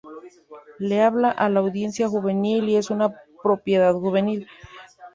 [0.79, 3.13] Le habla a la audiencia juvenil y es una
[3.43, 4.47] propiedad juvenil.